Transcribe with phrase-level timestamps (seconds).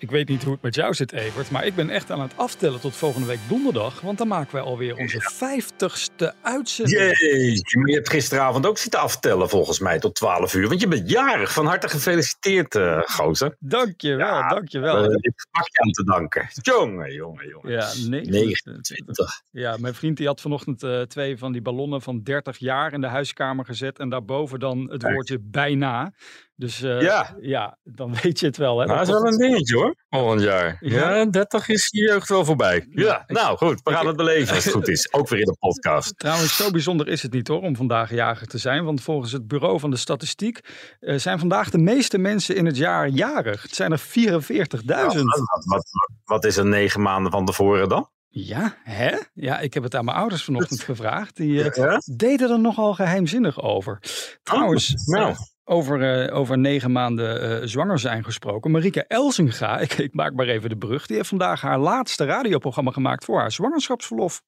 [0.00, 2.36] Ik weet niet hoe het met jou zit, Evert, maar ik ben echt aan het
[2.36, 4.00] aftellen tot volgende week donderdag.
[4.00, 7.18] Want dan maken wij alweer onze vijftigste uitzending.
[7.18, 7.54] Jee,
[7.84, 10.68] je hebt gisteravond ook zitten aftellen volgens mij tot 12 uur.
[10.68, 11.52] Want je bent jarig.
[11.52, 13.56] Van harte gefeliciteerd, uh, gozer.
[13.58, 15.04] Dankjewel, ja, dankjewel.
[15.04, 16.48] Uh, ik pak je aan te danken.
[16.62, 17.72] Jongen, jongen, jongen.
[17.72, 19.42] Ja, 29.
[19.50, 23.00] Ja, mijn vriend die had vanochtend uh, twee van die ballonnen van 30 jaar in
[23.00, 23.98] de huiskamer gezet.
[23.98, 26.12] En daarboven dan het woordje bijna.
[26.60, 27.36] Dus uh, ja.
[27.40, 28.78] ja, dan weet je het wel.
[28.78, 28.86] Hè?
[28.86, 30.76] Nou, dat is wel een dingetje hoor, volgend jaar.
[30.80, 32.86] Ja, ja 30 is je jeugd wel voorbij.
[32.90, 33.24] Ja, ja.
[33.26, 35.12] nou goed, we gaan het beleven als het goed is.
[35.18, 36.18] Ook weer in de podcast.
[36.18, 38.84] Trouwens, zo bijzonder is het niet hoor om vandaag jager te zijn.
[38.84, 40.60] Want volgens het Bureau van de Statistiek
[41.00, 43.62] uh, zijn vandaag de meeste mensen in het jaar jarig.
[43.62, 44.84] Het zijn er 44.000.
[44.84, 45.90] wat, wat,
[46.24, 48.10] wat is er negen maanden van tevoren dan?
[48.28, 49.16] Ja, hè?
[49.34, 51.36] Ja, ik heb het aan mijn ouders vanochtend gevraagd.
[51.36, 54.02] Die uh, deden er nogal geheimzinnig over.
[54.42, 55.34] Trouwens, oh, nou.
[55.70, 58.70] Over, uh, over negen maanden uh, zwanger zijn gesproken.
[58.70, 62.90] Marika Elsinga, ik, ik, maak maar even de brug, die heeft vandaag haar laatste radioprogramma
[62.90, 64.42] gemaakt voor haar zwangerschapsverlof.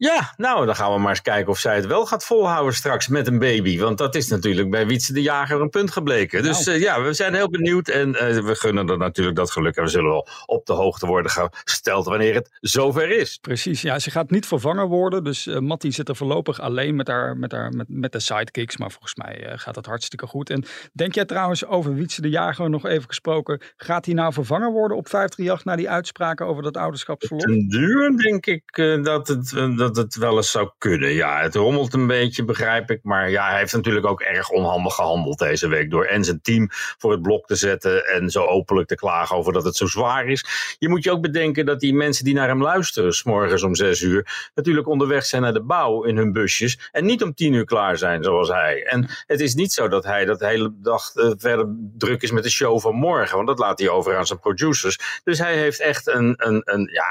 [0.00, 3.08] Ja, nou, dan gaan we maar eens kijken of zij het wel gaat volhouden straks
[3.08, 3.78] met een baby.
[3.78, 6.42] Want dat is natuurlijk bij Wietse de Jager een punt gebleken.
[6.42, 6.78] Dus nou.
[6.78, 9.76] uh, ja, we zijn heel benieuwd en uh, we gunnen er natuurlijk dat geluk.
[9.76, 13.38] En we zullen wel op de hoogte worden gesteld wanneer het zover is.
[13.40, 15.24] Precies, ja, ze gaat niet vervangen worden.
[15.24, 18.76] Dus uh, Mattie zit er voorlopig alleen met, haar, met, haar, met, met de sidekicks.
[18.76, 20.50] Maar volgens mij gaat dat hartstikke goed.
[20.50, 23.60] En denk jij trouwens over Wietse de Jager nog even gesproken.
[23.76, 27.44] Gaat hij nou vervangen worden op 538 na die uitspraken over dat ouderschapsverlof?
[27.44, 28.62] Ten duur denk ik
[29.02, 29.48] dat het...
[29.76, 31.12] Dat dat het wel eens zou kunnen.
[31.12, 33.00] Ja, het rommelt een beetje, begrijp ik.
[33.02, 35.90] Maar ja, hij heeft natuurlijk ook erg onhandig gehandeld deze week.
[35.90, 38.06] Door en zijn team voor het blok te zetten.
[38.06, 40.74] En zo openlijk te klagen over dat het zo zwaar is.
[40.78, 43.12] Je moet je ook bedenken dat die mensen die naar hem luisteren.
[43.12, 44.50] S morgens om zes uur.
[44.54, 46.88] Natuurlijk onderweg zijn naar de bouw in hun busjes.
[46.92, 48.86] En niet om tien uur klaar zijn zoals hij.
[48.86, 51.66] En het is niet zo dat hij dat hele dag uh, verder
[51.98, 53.36] druk is met de show van morgen.
[53.36, 55.20] Want dat laat hij over aan zijn producers.
[55.24, 57.08] Dus hij heeft echt een, een, een ja,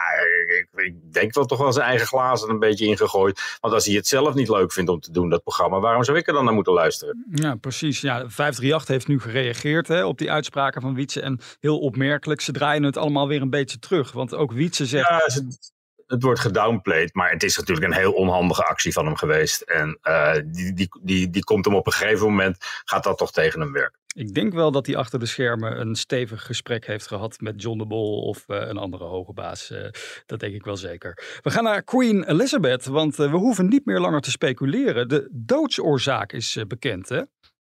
[0.58, 3.58] ik, ik denk wel toch wel zijn eigen glazen een beetje ingegooid.
[3.60, 6.18] Want als hij het zelf niet leuk vindt om te doen, dat programma, waarom zou
[6.18, 7.26] ik er dan naar moeten luisteren?
[7.32, 8.02] Ja, precies.
[8.02, 11.22] Ja, 538 heeft nu gereageerd hè, op die uitspraken van Wietse.
[11.22, 14.12] En heel opmerkelijk, ze draaien het allemaal weer een beetje terug.
[14.12, 15.10] Want ook Wietse zegt...
[15.10, 15.22] Ja,
[16.10, 19.62] het wordt gedownplayed, maar het is natuurlijk een heel onhandige actie van hem geweest.
[19.62, 23.32] En uh, die, die, die, die komt hem op een gegeven moment, gaat dat toch
[23.32, 23.99] tegen hem werken.
[24.16, 27.78] Ik denk wel dat hij achter de schermen een stevig gesprek heeft gehad met John
[27.78, 29.72] de Bol of uh, een andere hoge baas.
[29.72, 29.88] Uh,
[30.26, 31.40] dat denk ik wel zeker.
[31.42, 35.08] We gaan naar Queen Elizabeth, want uh, we hoeven niet meer langer te speculeren.
[35.08, 37.22] De doodsoorzaak is bekend, hè?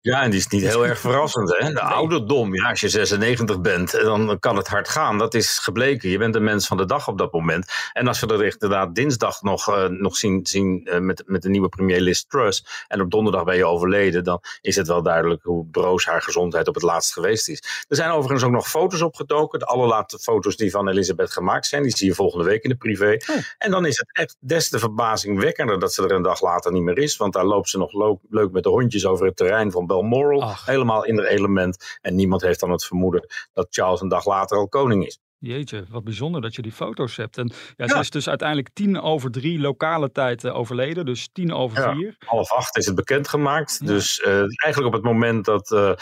[0.02, 1.58] Ja, en die is niet heel erg verrassend.
[1.58, 1.72] Hè?
[1.72, 5.18] De ouderdom, ja, als je 96 bent, dan kan het hard gaan.
[5.18, 6.10] Dat is gebleken.
[6.10, 7.72] Je bent de mens van de dag op dat moment.
[7.92, 11.48] En als we dat inderdaad dinsdag nog, uh, nog zien, zien uh, met, met de
[11.48, 15.42] nieuwe premier Liz Truss, en op donderdag ben je overleden, dan is het wel duidelijk
[15.42, 17.84] hoe broos haar gezondheid op het laatst geweest is.
[17.88, 19.58] Er zijn overigens ook nog foto's opgetoken.
[19.58, 22.76] De allerlaatste foto's die van Elisabeth gemaakt zijn, die zie je volgende week in de
[22.76, 23.16] privé.
[23.30, 23.36] Oh.
[23.58, 26.82] En dan is het echt des te verbazingwekkender dat ze er een dag later niet
[26.82, 27.16] meer is.
[27.16, 30.42] Want daar loopt ze nog leuk met de hondjes over het terrein van Balmoral.
[30.42, 30.66] Ach.
[30.66, 31.98] Helemaal in haar element.
[32.00, 35.20] En niemand heeft dan het vermoeden dat Charles een dag later al koning is.
[35.42, 37.38] Jeetje, wat bijzonder dat je die foto's hebt.
[37.38, 37.86] En ja, ja.
[37.86, 41.04] ze is dus uiteindelijk tien over drie lokale tijd uh, overleden.
[41.04, 42.16] Dus tien over ja, vier.
[42.18, 43.78] Half acht is het bekendgemaakt.
[43.80, 43.86] Ja.
[43.86, 45.92] Dus uh, eigenlijk op het moment dat uh,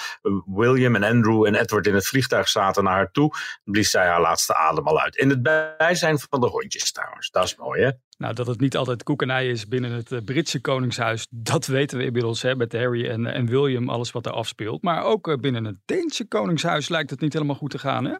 [0.44, 3.34] William en Andrew en Edward in het vliegtuig zaten naar haar toe,
[3.64, 5.16] blies zij haar laatste adem al uit.
[5.16, 5.42] In het
[5.76, 7.30] bijzijn van de hondjes trouwens.
[7.30, 7.90] Dat is mooi hè?
[8.16, 11.98] Nou, dat het niet altijd koek en ei is binnen het Britse Koningshuis, dat weten
[11.98, 14.82] we inmiddels hè, met Harry en, en William, alles wat er afspeelt.
[14.82, 18.14] Maar ook binnen het Deense Koningshuis lijkt het niet helemaal goed te gaan, hè?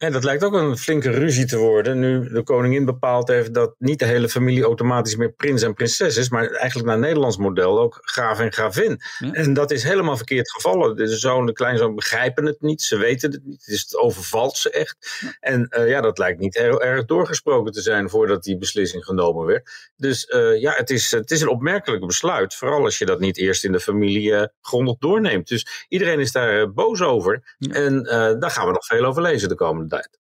[0.00, 1.98] En dat lijkt ook een flinke ruzie te worden.
[1.98, 6.16] Nu de koningin bepaald heeft dat niet de hele familie automatisch meer prins en prinses
[6.16, 6.28] is.
[6.28, 9.00] Maar eigenlijk naar Nederlands model ook graaf en gravin.
[9.18, 9.32] Ja.
[9.32, 10.96] En dat is helemaal verkeerd gevallen.
[10.96, 12.82] De zoon en kleinzoon begrijpen het niet.
[12.82, 13.66] Ze weten het niet.
[13.66, 15.18] Het, overvalt ze echt.
[15.20, 15.36] Ja.
[15.40, 19.46] En uh, ja, dat lijkt niet heel erg doorgesproken te zijn voordat die beslissing genomen
[19.46, 19.92] werd.
[19.96, 22.54] Dus uh, ja, het is, het is een opmerkelijk besluit.
[22.54, 25.48] Vooral als je dat niet eerst in de familie uh, grondig doorneemt.
[25.48, 27.56] Dus iedereen is daar boos over.
[27.58, 27.74] Ja.
[27.74, 28.02] En
[28.40, 30.19] daar gaan we nog veel over lezen de komende tijd.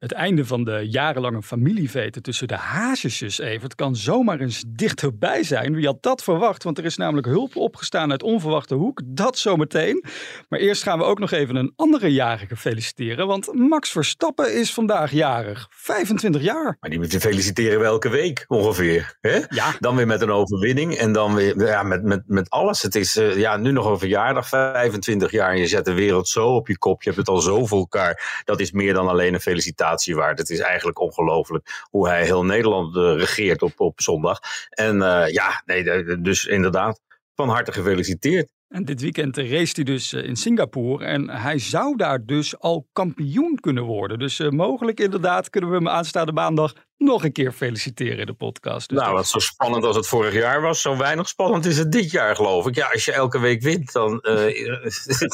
[0.00, 5.74] Het einde van de jarenlange familieveten tussen de hazesjes, Evert, kan zomaar eens dichterbij zijn.
[5.74, 6.62] Wie had dat verwacht?
[6.62, 9.00] Want er is namelijk hulp opgestaan uit onverwachte hoek.
[9.04, 10.04] Dat zometeen.
[10.48, 13.26] Maar eerst gaan we ook nog even een andere jarige feliciteren.
[13.26, 15.66] Want Max Verstappen is vandaag jarig.
[15.70, 16.76] 25 jaar.
[16.80, 19.16] Maar die feliciteren we elke week ongeveer.
[19.20, 19.38] Hè?
[19.48, 19.74] Ja.
[19.78, 22.82] Dan weer met een overwinning en dan weer ja, met, met, met alles.
[22.82, 25.50] Het is uh, ja, nu nog een verjaardag, 25 jaar.
[25.50, 27.02] En je zet de wereld zo op je kop.
[27.02, 28.42] Je hebt het al zo voor elkaar.
[28.44, 30.38] Dat is meer dan alleen een felicitatie waard.
[30.38, 34.38] Het is eigenlijk ongelooflijk hoe hij heel Nederland uh, regeert op, op zondag.
[34.68, 37.00] En uh, ja, nee, dus inderdaad,
[37.34, 38.52] van harte gefeliciteerd.
[38.68, 43.58] En dit weekend race hij dus in Singapore en hij zou daar dus al kampioen
[43.60, 44.18] kunnen worden.
[44.18, 48.88] Dus mogelijk inderdaad kunnen we hem aanstaande maandag nog een keer feliciteren in de podcast.
[48.88, 51.92] Dus nou, wat zo spannend als het vorig jaar was, zo weinig spannend is het
[51.92, 52.74] dit jaar, geloof ik.
[52.74, 54.70] Ja, als je elke week wint, dan uh,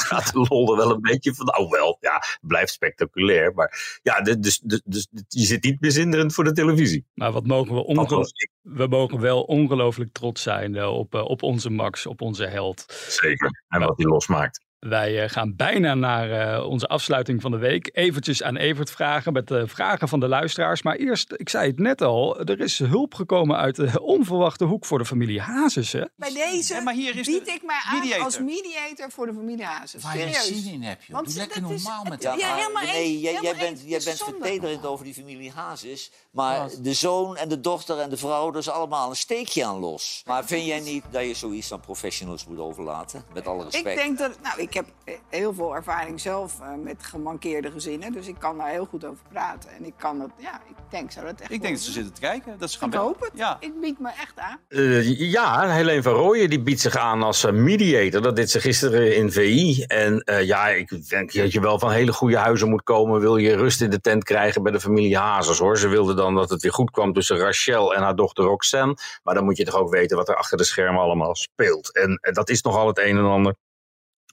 [0.09, 1.47] gaat de lol er wel een beetje van.
[1.47, 3.55] Nou, wel, ja, het blijft spectaculair.
[3.55, 7.05] Maar ja, dus, dus, dus je zit niet bezinderend voor de televisie.
[7.15, 8.51] Maar wat mogen we ongelooflijk.
[8.63, 12.85] We mogen wel ongelooflijk trots zijn uh, op, uh, op onze Max, op onze held.
[13.09, 13.65] Zeker.
[13.69, 14.66] En wat hij losmaakt.
[14.89, 17.91] Wij gaan bijna naar uh, onze afsluiting van de week.
[17.93, 20.83] Eventjes aan Evert vragen met de vragen van de luisteraars.
[20.83, 24.85] Maar eerst, ik zei het net al, er is hulp gekomen uit de onverwachte hoek
[24.85, 25.93] voor de familie Hazes.
[25.93, 26.03] Hè?
[26.17, 28.25] Bij deze Ja, maar hier is bied de ik mij aan mediator.
[28.25, 30.03] als mediator voor de familie Hazes.
[30.03, 30.63] Waar je Serieus.
[30.65, 31.15] zin in hebt, joh.
[31.17, 32.39] Want Doe lekker dat is- normaal met elkaar.
[32.41, 36.11] Ja, helemaal nee, jij, jij helemaal bent, jij bent vertederend over die familie Hazes.
[36.31, 36.79] Maar Wat?
[36.83, 40.23] de zoon en de dochter en de vrouw, daar is allemaal een steekje aan los.
[40.27, 43.25] Maar vind jij niet dat je zoiets aan professionals moet overlaten?
[43.35, 43.97] Met alle Ik respect.
[43.97, 48.27] denk dat, nou, ik heb eh, heel veel ervaring zelf eh, met gemankeerde gezinnen, dus
[48.27, 49.71] ik kan daar heel goed over praten.
[49.71, 51.51] En ik kan dat, ja, ik denk zou dat echt.
[51.51, 52.59] Ik denk dat ze zitten te kijken.
[52.59, 53.31] Dat ze gaan Ik hoop het.
[53.35, 53.57] Ja.
[53.61, 54.59] Ik bied me echt aan.
[54.69, 58.23] Uh, ja, Helene van Rooyen die biedt zich aan als uh, mediator.
[58.23, 59.83] Dat deed ze gisteren in VI.
[59.83, 63.21] En uh, ja, ik denk dat je wel van hele goede huizen moet komen.
[63.21, 65.79] Wil je rust in de tent krijgen bij de familie Hazes hoor.
[65.79, 68.97] Ze wilde dan dat het weer goed kwam tussen Rachel en haar dochter Roxanne.
[69.23, 71.95] Maar dan moet je toch ook weten wat er achter de schermen allemaal speelt.
[71.95, 73.55] En, en dat is nogal het een en ander.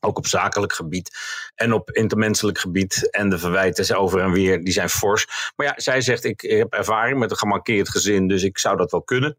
[0.04, 1.18] Ook op zakelijk gebied
[1.56, 3.10] en op intermenselijk gebied.
[3.12, 5.52] En de verwijten over en weer, die zijn fors.
[5.56, 8.92] Maar ja, zij zegt, ik heb ervaring met een gemankeerd gezin, dus ik zou dat
[8.92, 9.38] wel kunnen.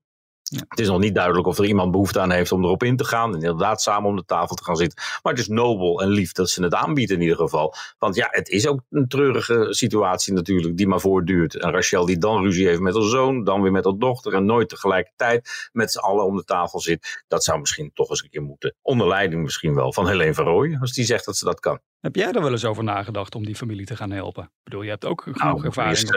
[0.50, 0.64] Ja.
[0.68, 3.04] Het is nog niet duidelijk of er iemand behoefte aan heeft om erop in te
[3.04, 3.28] gaan.
[3.34, 4.98] En inderdaad samen om de tafel te gaan zitten.
[5.22, 7.74] Maar het is nobel en lief dat ze het aanbieden in ieder geval.
[7.98, 11.54] Want ja, het is ook een treurige situatie natuurlijk die maar voortduurt.
[11.56, 14.34] En Rachel die dan ruzie heeft met haar zoon, dan weer met haar dochter.
[14.34, 17.24] En nooit tegelijkertijd met z'n allen om de tafel zit.
[17.28, 18.74] Dat zou misschien toch eens een keer moeten.
[18.82, 21.78] Onder leiding misschien wel van Helene van Rooij, als die zegt dat ze dat kan.
[22.00, 24.42] Heb jij er wel eens over nagedacht om die familie te gaan helpen?
[24.44, 25.96] Ik bedoel, je hebt ook genoeg Nou, ervaring.
[25.96, 26.12] eerst,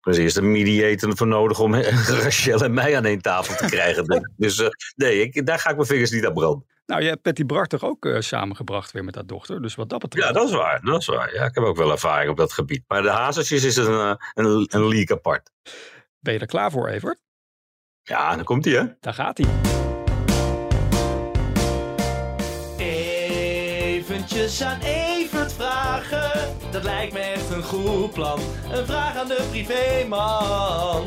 [0.00, 1.74] er is eerst een mediator voor nodig om
[2.24, 4.06] Rachel en mij aan één tafel te krijgen.
[4.36, 6.66] dus uh, nee, ik, daar ga ik mijn vingers niet aan branden.
[6.86, 9.62] Nou, je hebt Patty Bart toch ook uh, samengebracht weer met haar dochter.
[9.62, 10.26] Dus wat dat betreft.
[10.26, 10.80] Ja, dat is waar.
[10.80, 11.34] Dat is waar.
[11.34, 12.84] Ja, ik heb ook wel ervaring op dat gebied.
[12.86, 15.50] Maar de hazesjes is een, uh, een, een leak apart.
[16.20, 17.18] Ben je er klaar voor, Evert?
[18.02, 18.84] Ja, dan komt hij, hè?
[19.00, 19.46] Daar gaat hij.
[22.76, 24.80] Eventjes aan
[26.70, 28.38] dat lijkt me echt een goed plan.
[28.72, 31.02] Een vraag aan de privéman.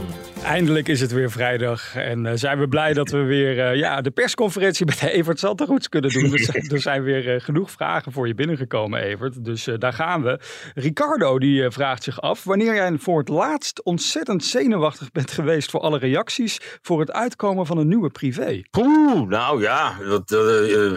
[0.45, 4.01] Eindelijk is het weer vrijdag en uh, zijn we blij dat we weer uh, ja,
[4.01, 6.29] de persconferentie met Evert Zantegoeds kunnen doen.
[6.29, 9.45] Dus, er zijn weer uh, genoeg vragen voor je binnengekomen, Evert.
[9.45, 10.39] Dus daar gaan we.
[10.73, 15.79] Ricardo die vraagt zich af wanneer jij voor het laatst ontzettend zenuwachtig bent geweest voor
[15.79, 18.61] alle reacties voor het uitkomen van een nieuwe privé.
[18.77, 20.31] Oeh, nou ja, dat,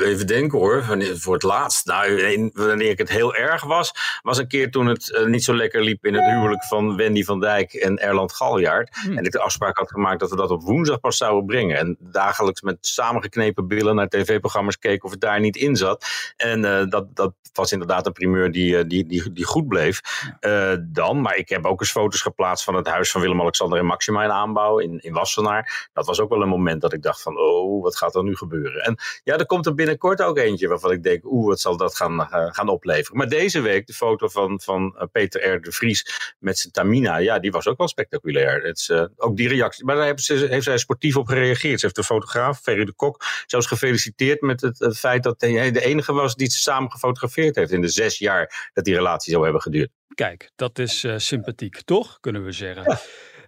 [0.01, 0.85] even denken hoor.
[0.89, 1.87] Wanneer, voor het laatst.
[1.87, 3.93] Nou, wanneer ik het heel erg was,
[4.23, 7.41] was een keer toen het niet zo lekker liep in het huwelijk van Wendy van
[7.41, 8.97] Dijk en Erland Galjaard.
[9.03, 9.19] Hmm.
[9.19, 11.79] En ik de afspraak had gemaakt dat we dat op woensdag pas zouden brengen.
[11.79, 16.07] En dagelijks met samengeknepen billen naar tv-programma's keken of het daar niet in zat.
[16.37, 20.01] En uh, dat, dat was inderdaad een primeur die, die, die, die goed bleef.
[20.41, 23.87] Uh, dan, maar ik heb ook eens foto's geplaatst van het huis van Willem-Alexander en
[23.87, 25.89] Maxima in aanbouw in, in Wassenaar.
[25.93, 28.37] Dat was ook wel een moment dat ik dacht van, oh, wat gaat er nu
[28.37, 28.83] gebeuren?
[28.83, 31.97] En ja, er komt er binnenkort ook eentje waarvan ik denk, oeh, wat zal dat
[31.97, 33.19] gaan, uh, gaan opleveren?
[33.19, 35.61] Maar deze week, de foto van, van Peter R.
[35.61, 38.63] de Vries met zijn Tamina, ja, die was ook wel spectaculair.
[38.63, 38.93] Het is,
[39.25, 39.85] ook die reactie.
[39.85, 41.79] Maar daar heeft, ze, heeft zij sportief op gereageerd.
[41.79, 45.71] Ze heeft de fotograaf, Ferry de Kok, zelfs gefeliciteerd met het, het feit dat hij
[45.71, 49.33] de enige was die ze samen gefotografeerd heeft in de zes jaar dat die relatie
[49.33, 49.91] zou hebben geduurd.
[50.15, 52.21] Kijk, dat is uh, sympathiek, toch?
[52.21, 52.83] Kunnen we zeggen.
[52.87, 53.01] Ja.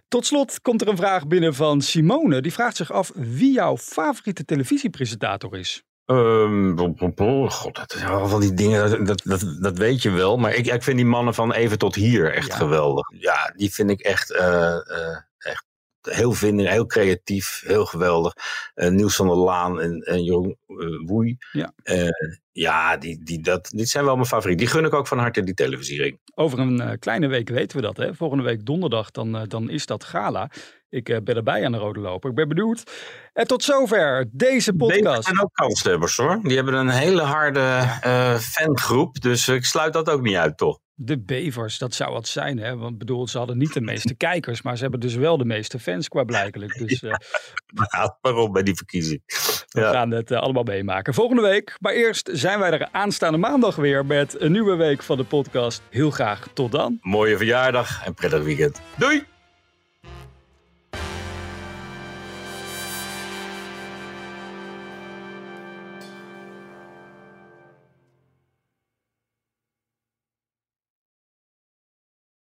[0.07, 2.41] Tot slot komt er een vraag binnen van Simone.
[2.41, 5.83] Die vraagt zich af wie jouw favoriete televisiepresentator is.
[6.05, 10.37] Um, oh, god, dat is wel van die dingen, dat, dat, dat weet je wel.
[10.37, 12.55] Maar ik, ik vind die mannen van even tot hier echt ja.
[12.55, 13.07] geweldig.
[13.19, 15.65] Ja, die vind ik echt, uh, uh, echt
[16.01, 18.33] heel vinding, heel creatief, heel geweldig.
[18.75, 21.37] Uh, Niels van der Laan en, en Jeroen uh, Woei.
[21.51, 21.73] Ja.
[21.83, 22.09] Uh,
[22.51, 24.65] ja, die, die, dat, dit zijn wel mijn favorieten.
[24.65, 26.19] Die gun ik ook van harte, die televisiering.
[26.35, 27.97] Over een kleine week weten we dat.
[27.97, 28.13] Hè?
[28.13, 30.49] Volgende week donderdag, dan, dan is dat gala.
[30.89, 32.29] Ik ben erbij aan de rode loper.
[32.29, 32.83] Ik ben benieuwd.
[33.33, 35.23] En tot zover deze podcast.
[35.23, 36.39] zijn ook kanshebbers hoor.
[36.41, 37.83] Die hebben een hele harde
[38.39, 39.21] fangroep.
[39.21, 40.79] Dus ik sluit dat ook niet uit toch.
[40.99, 42.59] De Bevers, dat zou wat zijn.
[42.59, 42.77] Hè?
[42.77, 45.79] Want bedoel, ze hadden niet de meeste kijkers, maar ze hebben dus wel de meeste
[45.79, 46.77] fans qua blijkelijk.
[46.77, 47.13] Dus, uh,
[47.91, 49.21] ja, waarom bij die verkiezing?
[49.67, 51.13] We gaan het uh, allemaal meemaken.
[51.13, 55.17] Volgende week, maar eerst zijn wij er aanstaande maandag weer met een nieuwe week van
[55.17, 55.81] de podcast.
[55.89, 56.97] Heel graag tot dan.
[57.01, 58.81] Mooie verjaardag en prettig weekend.
[58.95, 59.36] Doei!